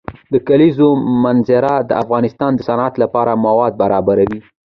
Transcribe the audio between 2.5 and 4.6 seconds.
د صنعت لپاره مواد برابروي.